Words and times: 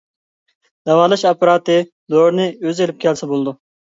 داۋالاش 0.89 1.25
ئاپپاراتى 1.31 1.75
دورىنى 2.15 2.47
ئۆزى 2.53 2.87
ئېلىپ 2.87 2.99
كەلسە 3.05 3.29
بولىدۇ. 3.35 3.55